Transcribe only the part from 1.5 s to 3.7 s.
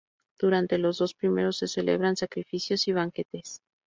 se celebraban sacrificios y banquetes.